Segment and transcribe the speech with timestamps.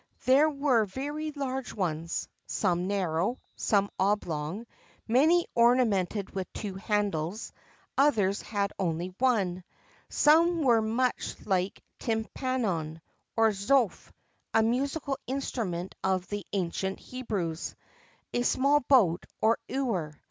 [0.25, 4.65] There were very large ones, some narrow, some oblong;
[5.07, 7.53] many ornamented with two handles,
[7.99, 9.61] others had only one.[XXVII
[10.07, 12.99] 46] Some were much like a tympanon
[13.37, 14.11] or zoph,
[14.55, 17.75] a musical instrument of the ancient Hebrews
[18.33, 20.15] a small boat or ewer.